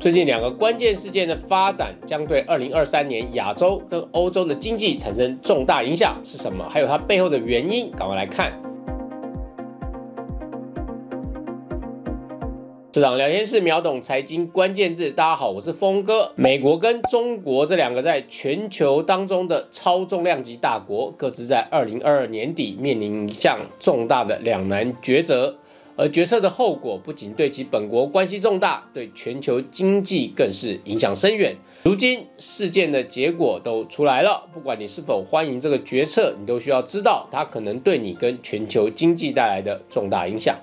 [0.00, 6.64] 最近两个关键事件的发展，将对二零二三年亚洲跟欧洲的经济产生重大影响，是什么？
[6.70, 8.52] 还有它背后的原因，赶快来看。
[12.94, 16.30] 市场聊天室秒懂财经关键字，大家好，我是峰哥。
[16.36, 25.56] 美国跟中国这两个在全球当中的超重量级大国，各自在二零二二年底面临一项重大的两难抉择，
[26.00, 31.56] 而决策的后果不仅对其本国关系重大，对全球经济更是影响深远。
[31.82, 40.56] 如今事件的结果都出来了，不管你是否欢迎这个决策，你都需要知道它可能对你跟全球经济带来的重大影响。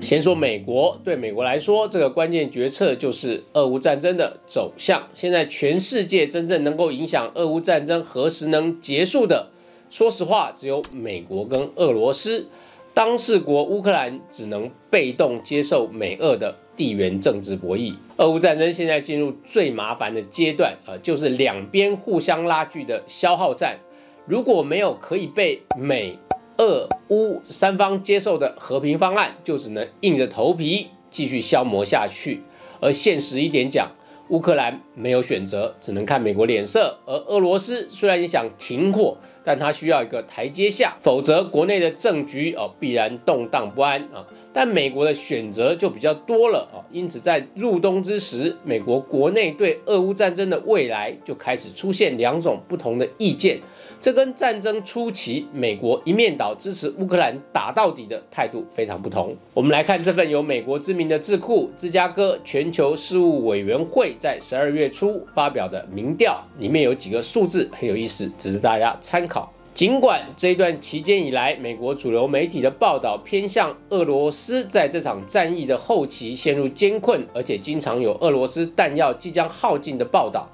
[0.00, 5.06] 先说美国，对美国来说，这个关键决策就是俄乌战争的走向。
[5.12, 9.50] 现在全世界真正能够影响俄乌战争何时能结束的，
[9.88, 12.46] 说实话，只有美国跟俄罗斯。
[12.92, 17.94] 当事国乌克兰只能被动接受美俄的地缘政治博弈。
[18.16, 23.78] 俄乌战争现在进入最麻烦的阶段，呃，就是两边互相拉锯的消耗战。
[24.24, 26.18] 如果没有可以被美
[26.56, 32.40] 俄乌三方接受的和平方案，就只能硬着头皮继续消磨下去。
[32.80, 33.90] 而现实一点讲，
[34.30, 36.98] 乌克兰没有选择，只能看美国脸色。
[37.06, 44.26] 而俄罗斯虽然也想停火，但它需要一个台阶下，否则国内的政局哦必然动荡不安啊。
[44.52, 53.60] 但美国的选择就比较多了啊，因此在入冬之时，美国国内对俄乌战争的未来就开始出现两种不同的意见。
[54.00, 59.36] 这跟战争初期美国一面倒支持乌克兰打到底的态度非常不同。
[59.52, 69.52] 我们来看这份由美国知名的智库芝加哥全球事务委员会在十二月初发表的民调，里面有几个数字很有意思，值得大家参考。
[69.74, 80.48] 尽管这段期间以来，美国主流媒体的报道偏向俄罗斯在这场战役的后期陷入艰困，而且经常有俄罗斯弹药即将耗尽的报道。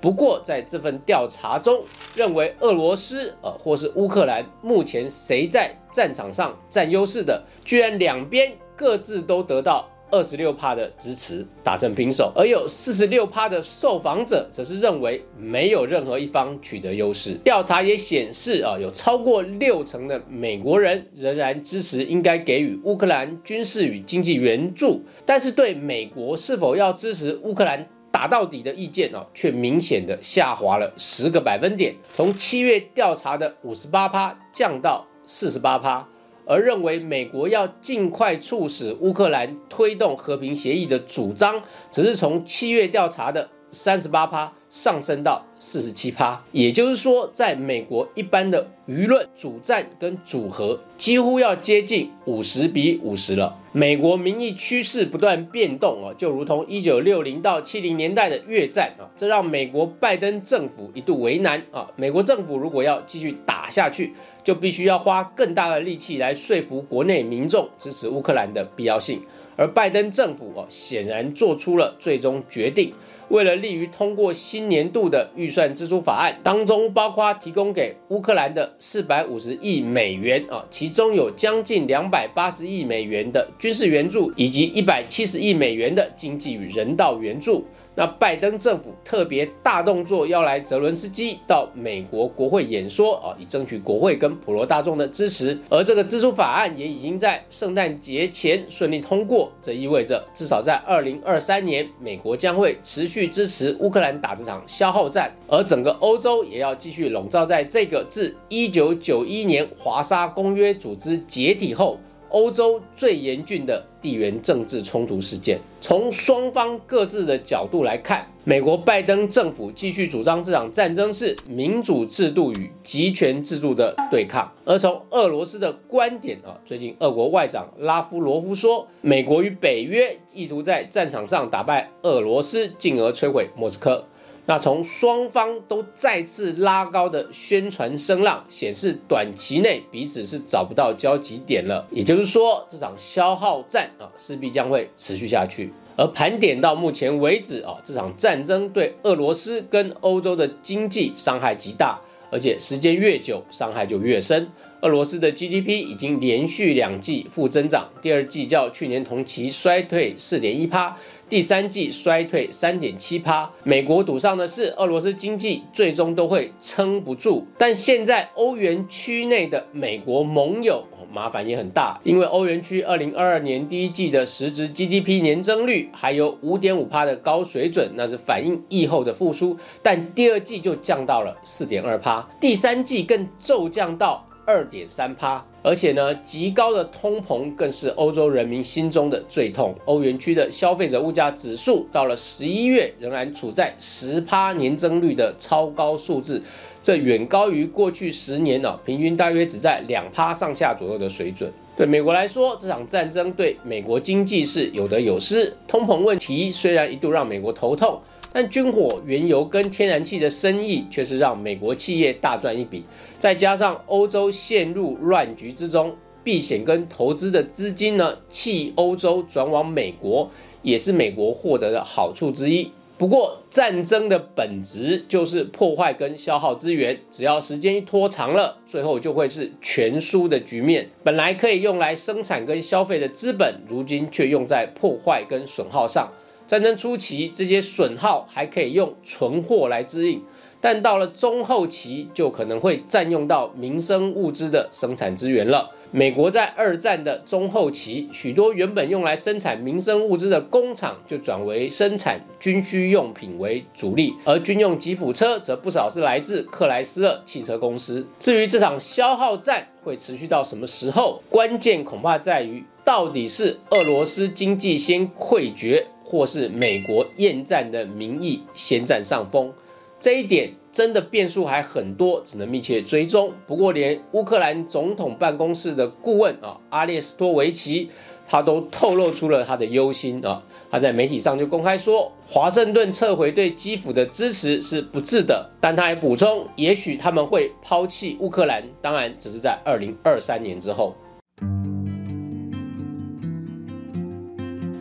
[0.00, 1.80] 不过，在这份调查中，
[2.16, 12.32] 认为俄罗斯呃或是乌克兰目前谁在战场上占优势的，居然两边各自都得到二十六趴的支持，打成平手。
[12.36, 17.32] 而有四十六趴的受访者则是认为没有任何一方取得优势。
[17.42, 27.84] 调查也显示啊，有超过六成的美国人仍然支持应该给予乌克兰军事与经济援助，但是对美国是否要支持乌克兰？
[28.14, 36.06] 打到底的意见哦，却明显的下滑了十个百分点，从七月调查的五十八趴降到四十八趴，
[36.46, 44.52] 而认为美国要尽快促使乌克兰推动和平协议的主张，只是从七月调查的三十八趴。
[44.74, 53.56] 上升到四十七趴，也就是说，在美国一般的舆论主战跟组合几乎要接近五十比五十了。
[53.70, 61.88] 美国民意趋势不断变动啊，就如同一九六零到七零年代的越战啊，这让美国拜登政府一度为难啊。
[61.94, 69.20] 美国政府如果要继续打下去，就必须要花更大的力气来说服国内民众支持乌克兰的必要性，
[69.54, 72.92] 而拜登政府哦，显然做出了最终决定。
[73.28, 87.64] 为了利于通过新年度的预算支出法案，当中包括提供给乌克兰的四百五十亿美元啊，其中有将近两百八十亿美元的军事援助，以及一百七十亿美元的经济与人道援助。
[87.96, 95.58] 那拜登政府特别大动作，要来泽伦斯基到美国国会演说啊，以争取国会跟普罗大众的支持。
[95.68, 111.98] 而这个支出法案也已经在圣诞节前顺利通过，这意味着至少在二零二三年，美国将会持续支持乌克兰打这场消耗战，而整个欧洲也要继续笼罩在这个自一九九一年华沙公约组织解体后。
[112.34, 134.04] 欧洲最严峻的地缘政治冲突事件，从双方各自的角度来看，美国拜登政府继续主张这场战争是民主制度与集权制度的对抗；而从俄罗斯的观点啊，最近俄国外长拉夫罗夫说，美国与北约意图在战场上打败俄罗斯，进而摧毁莫斯科。
[134.46, 141.86] 那从双方都再次拉高的宣传声浪显示，短期内彼此是找不到交集点了。
[141.90, 145.72] 也就是说，这场消耗战啊，势必将会持续下去。
[145.96, 151.98] 而盘点到目前为止啊，这场战争对俄罗斯跟欧洲的经济伤害极大，
[152.30, 154.46] 而且时间越久，伤害就越深。
[154.82, 160.94] 俄罗斯的 GDP 已经连续两季负增长，第二季较去年同期衰退四点一趴，
[161.34, 163.50] 第三季衰退三点七趴。
[163.64, 170.84] 美国赌上的是俄罗斯经济最终都会撑不住，但现在欧元区内的美国盟友。
[171.12, 189.74] 麻烦也很大，因为欧元区二零二二年第一季的实质 GDP 年增率还有五点五帕的高水准，那是反映疫后的复苏，但第二季就降到了四点二帕，第三季更骤降到二点三帕，而且呢，极高的通膨更是欧洲人民心中的最痛。
[189.86, 196.42] 欧元区的消费者物价指数到了十一月仍然处在十帕年增率的超高数字。
[196.82, 201.50] 这远高于过去十年呢，平均大约只在两趴上下左右的水准。
[201.76, 205.52] 对美国来说，这场战争对美国经济是有得有失。
[205.66, 207.98] 通膨问题虽然一度让美国头痛，
[208.34, 212.84] 但军火、原油跟天然气的生意却是让美国企业大赚一笔。
[213.16, 215.94] 再加上欧洲陷入乱局之中，
[216.24, 220.28] 避险跟投资的资金呢弃欧洲转往美国，
[220.62, 222.72] 也是美国获得的好处之一。
[222.98, 230.88] 不过，战争的本质就是破坏跟消耗资源，只要时间一拖长了，最后就会是全输的局面。
[231.04, 236.12] 本来可以用来生产跟消费的资本，如今却用在破坏跟损耗上。
[236.46, 240.22] 战争初期，这些损耗还可以用存货来支应。
[240.60, 245.70] 但到了中后期，就可能会占用到民生物资的生产资源了。
[245.90, 258.04] 美国在二战的中后期，许多原本用来生产民生物资的工厂，就转为生产军需用品为主力，而军用吉普车则不少是来自克莱斯勒汽车公司。
[258.18, 269.52] 至于这场消耗战会持续到什么时候，关键恐怕在于，到底是俄罗斯经济先溃决，或是美国厌战的民意先占上风。
[269.98, 273.32] 这一点真的变数还很多，只能密切追踪。
[273.48, 277.90] 不过，连乌克兰总统办公室的顾问啊，阿列斯托维奇，
[278.28, 280.40] 他都透露出了他的忧心啊。
[280.70, 285.50] 他在媒体上就公开说，华盛顿撤回对基辅的支持是不智的。
[285.60, 290.94] 但他还补充，也许他们会抛弃乌克兰，当然只是在二零二三年之后。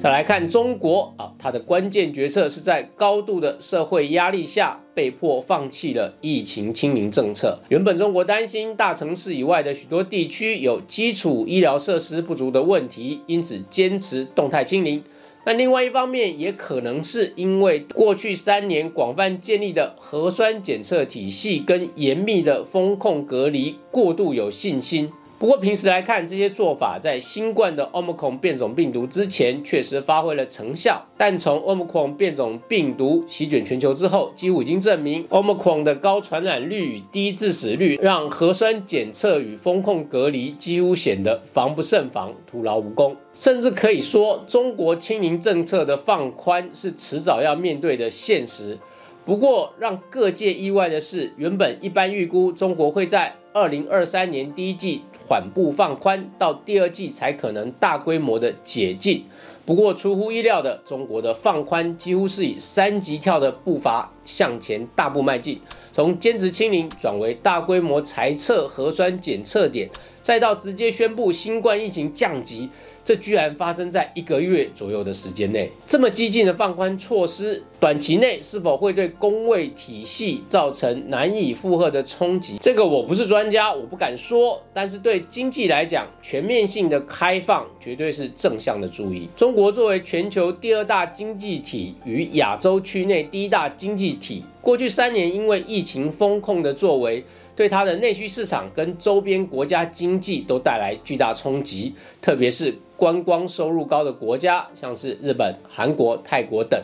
[0.04, 7.58] 再来看中国啊，它的关键决策是在高度的社会压力下被迫放弃了疫情清零政策。
[7.70, 15.02] 原本中国担心大城市以外的许多地区有基础医疗设施不足的问题，因此坚持动态清零。
[15.46, 25.10] 但另外一方面，也可能是因为过去三年广泛建立的核酸检测体系跟严密的风控隔离过度有信心。
[25.44, 31.06] 不过，平时来看，这些做法在新冠的 Omicron 变种病毒之前确实发挥了成效。
[31.18, 43.14] 但从 Omicron 变种病毒席卷全球之后，几乎已经证明 Omicron 的高传染率与低致死率，让核酸检测与风控隔离几乎显得防不胜防、徒劳无功。
[43.34, 48.80] 甚至可以说，中国清零政策的放宽是迟早要面对的现实。
[49.26, 55.02] 不过，让各界意外的是，原本一般预估中国会在二零二三年第一季。
[55.26, 59.24] 缓步放宽，到第二季才可能大规模的解禁。
[59.66, 65.58] 不过出乎意料的，中国的放宽几乎是以三级跳的步伐向前大步迈进，
[65.94, 69.90] 从坚持清零转为大规模裁撤核酸检测点，
[70.24, 72.68] 再到直接宣布新冠疫情降级。
[73.06, 82.58] 这居然发生在一个月左右的时间内，这么激进的放宽措施，短期内是否会对工位体系造成难以负荷的冲击？
[82.62, 84.58] 这个我不是专家，我不敢说。
[84.74, 89.28] 但是对经济来讲，全面性的开放绝对是正向的注意。
[89.36, 97.22] 中国作为全球第二大经济体与亚洲区内第一大经济体，过去三年因为疫情风控的作为。
[97.56, 106.82] 对它的内需市场跟周边国家经济都带来巨大冲击，特别是观光收入高的国家，像是日本、韩国、泰国等，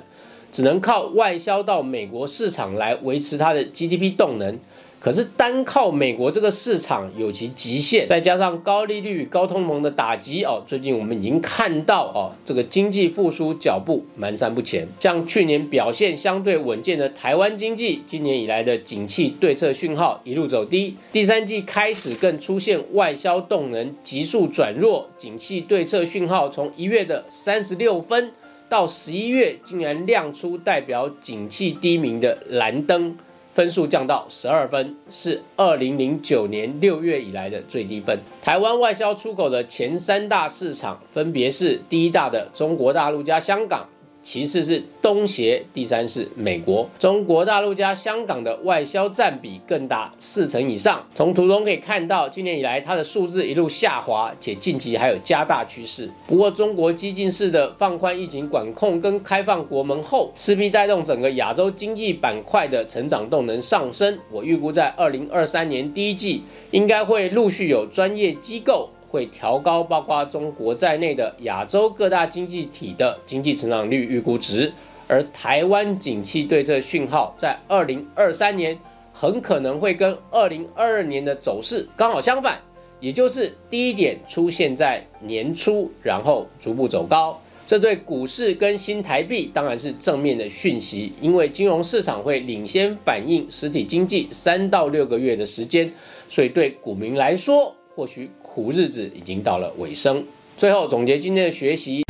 [0.52, 4.60] 只能靠外销到美国市场来维持它的 GDP 动能。
[5.00, 14.86] 可是单靠美国这个市场有其极限，再加上高利率、高通膨的打击哦，最近我们已经看到哦，这个经济复苏脚步蹒跚不前。
[15.00, 28.32] 像去年表现相对稳健的台湾经济，今年以来的景气对策讯号一路走低，第三季开始更出现外销动能急速转弱，景气对策讯号从一月的三十六分
[28.68, 33.16] 到十一月竟然亮出代表景气低迷的蓝灯。
[33.52, 38.18] 分数降到十二分，是二零零九年六月以来的最低分。
[38.42, 43.88] 台湾外销出口的前三大市场分别是第一大的中国大陆加香港，
[44.22, 46.88] 其次是东协，第三是美国。
[47.00, 51.04] 中国大陆加香港的外销占比更大四成以上。
[51.16, 56.10] 从图中可以看到，今年以来它的数字一路下滑，且近期还有加大趋势。
[56.28, 64.20] 不过，中国激进式的放宽疫情管控跟开放国门后，势必带动整个亚洲经济板块的成长动能上升。
[64.30, 68.90] 我预估在二零二三年第一季，应该会陆续有专业机构。
[69.10, 74.72] 会调高包括中国在内的亚洲各大经济体的经济成长率预估值，
[75.08, 78.78] 而台湾景气对这讯号，在二零二三年
[79.12, 82.60] 很可能会跟二零二二年的走势刚好相反，
[83.00, 87.40] 也就是低点出现在年初，然后逐步走高。
[87.66, 95.92] 这对股市跟新台币当然是正面的讯息，因为金融市场会领先反映实体经济三到六个月的时间，
[96.28, 97.76] 所以对股民来说。
[98.00, 100.24] 或许苦日子已经到了尾声。
[100.56, 102.02] 最后总结今天的学习：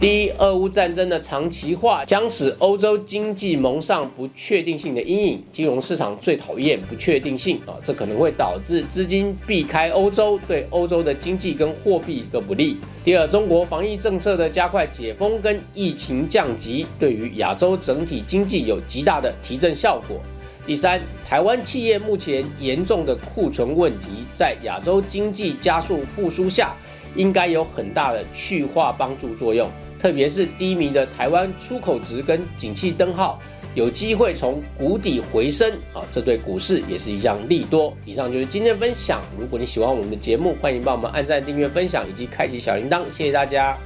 [0.00, 5.40] 第一，俄乌战争的长期化将使欧洲经济蒙上不确定性的阴影。
[5.52, 12.78] 金融市场最讨厌不确定性啊，这可能会导致资金避开欧洲，对欧洲的经济跟货币都不利。
[13.04, 20.20] 第二，中国防疫政策的加快解封跟疫情降级，对于亚洲整体经济有极大的提振效果。
[20.66, 26.74] 第三，台湾企业目前严重的库存问题，在亚洲经济加速复苏下，
[27.14, 29.68] 应该有很大的去化帮助作用。
[29.98, 33.40] 特别是低迷的台湾出口值跟景气灯号，
[33.74, 37.94] 有机会从谷底回升啊，这对股市也是一项利多。
[38.04, 39.22] 以上就是今天的分享。
[39.38, 43.78] 如果你喜欢我们的节目，欢迎帮我们按赞、订阅、分享以及开启小铃铛，谢谢大家。